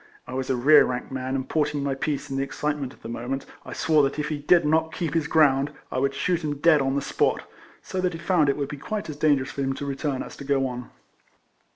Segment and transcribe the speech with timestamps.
[0.25, 3.07] I was a rear rank man, and porting my piece, in the excitement of the
[3.07, 6.57] moment I swore that if he did not keep his ground, I would shoot him
[6.57, 7.47] dead on the spot ;x
[7.89, 10.35] so that he found it would be quite as dangerous for him to return as
[10.37, 10.89] to go on.